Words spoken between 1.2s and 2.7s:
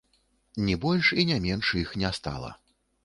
і ні менш іх не стала.